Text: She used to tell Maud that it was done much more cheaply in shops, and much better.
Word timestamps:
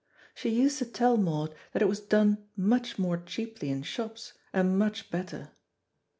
She 0.33 0.49
used 0.49 0.79
to 0.79 0.85
tell 0.85 1.15
Maud 1.15 1.53
that 1.73 1.83
it 1.83 1.87
was 1.87 1.99
done 1.99 2.47
much 2.57 2.97
more 2.97 3.17
cheaply 3.21 3.69
in 3.69 3.83
shops, 3.83 4.33
and 4.51 4.79
much 4.79 5.11
better. 5.11 5.51